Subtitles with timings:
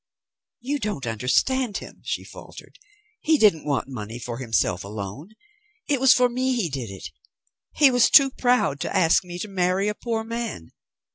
[0.61, 2.79] "You don't understand him," she faltered.
[3.19, 5.33] "He didn't want money for himself alone.
[5.87, 7.11] It was for me he did it.
[7.73, 10.71] He was too proud to ask me to marry a poor man.